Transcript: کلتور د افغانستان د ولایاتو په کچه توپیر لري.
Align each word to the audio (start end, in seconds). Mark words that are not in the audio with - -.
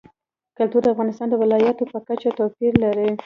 کلتور 0.57 0.81
د 0.83 0.87
افغانستان 0.93 1.27
د 1.29 1.35
ولایاتو 1.43 1.83
په 1.91 1.99
کچه 2.07 2.29
توپیر 2.39 2.73
لري. 2.83 3.09